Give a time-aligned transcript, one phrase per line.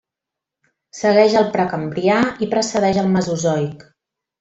[1.01, 3.91] Segueix el Precambrià i precedeix el Mesozoic.